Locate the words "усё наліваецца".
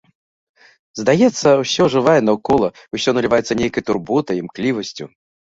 2.99-3.59